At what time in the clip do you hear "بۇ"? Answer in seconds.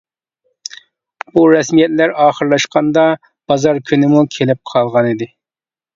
1.35-1.43